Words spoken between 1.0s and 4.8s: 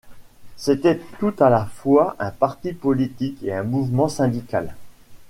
tout à la fois un parti politique et un mouvement syndical.